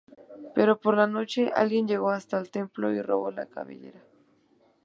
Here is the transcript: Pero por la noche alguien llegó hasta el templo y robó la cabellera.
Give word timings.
Pero 0.55 0.79
por 0.79 0.97
la 0.97 1.05
noche 1.05 1.51
alguien 1.53 1.87
llegó 1.87 2.09
hasta 2.09 2.39
el 2.39 2.49
templo 2.49 2.91
y 2.91 3.03
robó 3.03 3.29
la 3.29 3.45
cabellera. 3.45 4.01